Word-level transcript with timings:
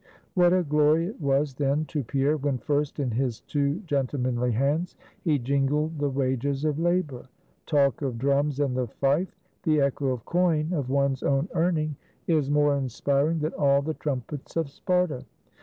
What 0.33 0.51
a 0.51 0.63
glory 0.63 1.05
it 1.09 1.21
was 1.21 1.53
then 1.53 1.85
to 1.85 2.03
Pierre, 2.03 2.35
when 2.35 2.57
first 2.57 2.99
in 2.99 3.11
his 3.11 3.41
two 3.41 3.81
gentlemanly 3.81 4.51
hands 4.51 4.95
he 5.21 5.37
jingled 5.37 5.99
the 5.99 6.09
wages 6.09 6.65
of 6.65 6.79
labor! 6.79 7.29
Talk 7.67 8.01
of 8.01 8.17
drums 8.17 8.59
and 8.59 8.75
the 8.75 8.87
fife; 8.87 9.35
the 9.61 9.79
echo 9.79 10.07
of 10.07 10.25
coin 10.25 10.73
of 10.73 10.89
one's 10.89 11.21
own 11.21 11.49
earning 11.53 11.97
is 12.25 12.49
more 12.49 12.75
inspiring 12.75 13.37
than 13.37 13.53
all 13.53 13.83
the 13.83 13.93
trumpets 13.93 14.55
of 14.55 14.71
Sparta. 14.71 15.23